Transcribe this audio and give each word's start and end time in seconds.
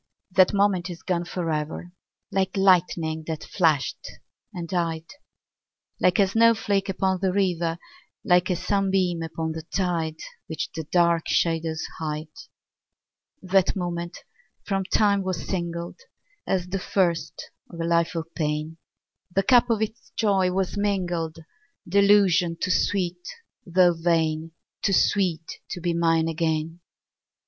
_5 0.33 0.35
2. 0.35 0.35
That 0.37 0.53
moment 0.55 0.89
is 0.89 1.03
gone 1.03 1.25
for 1.25 1.51
ever, 1.51 1.91
Like 2.31 2.57
lightning 2.57 3.23
that 3.27 3.43
flashed 3.43 4.07
and 4.51 4.67
died 4.67 5.05
Like 5.99 6.17
a 6.17 6.27
snowflake 6.27 6.89
upon 6.89 7.19
the 7.19 7.31
river 7.31 7.77
Like 8.25 8.49
a 8.49 8.55
sunbeam 8.55 9.21
upon 9.21 9.51
the 9.51 9.61
tide, 9.61 10.17
Which 10.47 10.71
the 10.71 10.85
dark 10.85 11.27
shadows 11.27 11.85
hide. 11.99 12.33
_10 13.45 13.51
3. 13.51 13.51
That 13.51 13.75
moment 13.75 14.17
from 14.63 14.85
time 14.85 15.21
was 15.21 15.45
singled 15.47 15.99
As 16.47 16.65
the 16.65 16.79
first 16.79 17.51
of 17.69 17.79
a 17.79 17.85
life 17.85 18.15
of 18.15 18.25
pain; 18.33 18.77
The 19.35 19.43
cup 19.43 19.69
of 19.69 19.83
its 19.83 20.11
joy 20.15 20.51
was 20.51 20.77
mingled 20.79 21.37
Delusion 21.87 22.57
too 22.59 22.71
sweet 22.71 23.21
though 23.67 23.93
vain! 23.93 24.53
Too 24.81 24.93
sweet 24.93 25.59
to 25.69 25.79
be 25.79 25.93
mine 25.93 26.27
again. 26.27 26.79